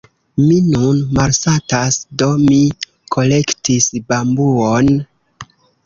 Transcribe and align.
Mi 0.43 0.55
nun 0.69 1.01
malsatas, 1.17 1.99
do 2.23 2.31
mi 2.47 2.59
kolektis 3.17 3.93
bambuon. 4.11 4.95